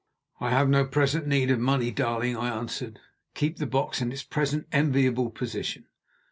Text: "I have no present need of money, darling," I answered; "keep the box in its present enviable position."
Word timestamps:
"I 0.39 0.49
have 0.49 0.67
no 0.67 0.83
present 0.83 1.27
need 1.27 1.51
of 1.51 1.59
money, 1.59 1.91
darling," 1.91 2.35
I 2.35 2.49
answered; 2.49 2.97
"keep 3.35 3.57
the 3.57 3.67
box 3.67 4.01
in 4.01 4.11
its 4.11 4.23
present 4.23 4.65
enviable 4.71 5.29
position." 5.29 5.85